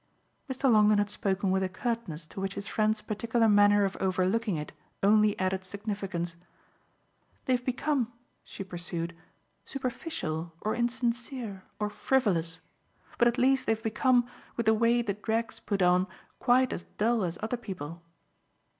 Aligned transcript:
Mr. 0.51 0.63
Longdon 0.63 0.97
had 0.97 1.11
spoken 1.11 1.51
with 1.51 1.61
a 1.61 1.69
curtness 1.69 2.25
to 2.25 2.41
which 2.41 2.55
his 2.55 2.67
friend's 2.67 3.01
particular 3.03 3.47
manner 3.47 3.85
of 3.85 3.95
overlooking 3.97 4.55
it 4.55 4.73
only 5.03 5.37
added 5.37 5.63
significance. 5.63 6.35
"They've 7.45 7.63
become," 7.63 8.11
she 8.43 8.63
pursued, 8.63 9.15
"superficial 9.63 10.53
or 10.61 10.73
insincere 10.73 11.65
or 11.79 11.91
frivolous, 11.91 12.61
but 13.19 13.27
at 13.27 13.37
least 13.37 13.67
they've 13.67 13.83
become, 13.83 14.27
with 14.57 14.65
the 14.65 14.73
way 14.73 15.03
the 15.03 15.13
drag's 15.13 15.59
put 15.59 15.83
on, 15.83 16.07
quite 16.39 16.73
as 16.73 16.85
dull 16.97 17.23
as 17.23 17.37
other 17.43 17.55
people." 17.57 18.01